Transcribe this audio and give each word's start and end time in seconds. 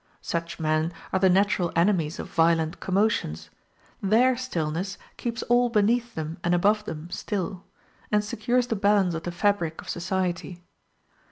Such 0.23 0.59
men 0.59 0.93
are 1.13 1.19
the 1.19 1.29
natural 1.29 1.71
enemies 1.75 2.17
of 2.17 2.27
violent 2.27 2.79
commotions: 2.79 3.51
their 4.01 4.35
stillness 4.35 4.97
keeps 5.15 5.43
all 5.43 5.69
beneath 5.69 6.15
them 6.15 6.39
and 6.43 6.55
above 6.55 6.85
them 6.85 7.11
still, 7.11 7.63
and 8.11 8.25
secures 8.25 8.65
the 8.65 8.75
balance 8.75 9.13
of 9.13 9.21
the 9.21 9.31
fabric 9.31 9.79
of 9.79 9.87
society. 9.89 10.63